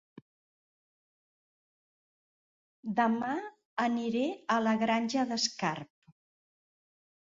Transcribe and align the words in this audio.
Dema 3.03 3.31
aniré 3.87 4.27
a 4.57 4.61
La 4.67 4.77
Granja 4.85 5.31
d'Escarp 5.33 6.15